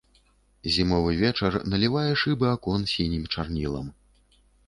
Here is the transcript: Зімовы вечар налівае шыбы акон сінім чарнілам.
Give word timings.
Зімовы 0.75 1.11
вечар 1.23 1.57
налівае 1.73 2.07
шыбы 2.23 2.47
акон 2.55 2.81
сінім 2.95 3.23
чарнілам. 3.35 3.93